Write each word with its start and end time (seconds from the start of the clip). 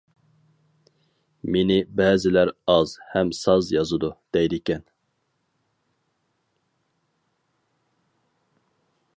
مېنى 1.55 1.75
بەزىلەر 1.99 2.51
«ئاز 2.75 2.95
ھەم 3.11 3.33
ساز 3.41 3.69
يازىدۇ» 3.75 4.11
دەيدىكەن. 4.37 4.89